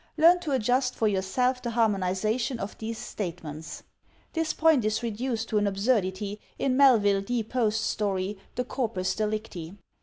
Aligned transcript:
Learn 0.17 0.39
to 0.39 0.51
adjust 0.53 0.95
for 0.95 1.07
yourself 1.07 1.61
the 1.61 1.69
harmonization 1.69 2.57
of 2.57 2.75
these 2.79 2.97
statements. 2.97 3.83
This 4.33 4.51
point 4.51 4.83
is 4.83 5.03
reduced 5.03 5.47
to 5.49 5.59
an 5.59 5.67
absurdity 5.67 6.39
in 6.57 6.75
Melville 6.75 7.21
D. 7.21 7.43
Post's 7.43 7.85
story, 7.85 8.39
''The 8.55 8.67
Corpus 8.67 9.13
Delicti." 9.13 9.75